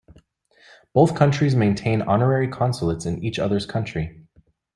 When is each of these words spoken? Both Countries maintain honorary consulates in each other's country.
Both 0.93 1.13
Countries 1.15 1.55
maintain 1.55 2.01
honorary 2.01 2.47
consulates 2.47 3.05
in 3.05 3.23
each 3.23 3.37
other's 3.37 3.67
country. 3.67 4.25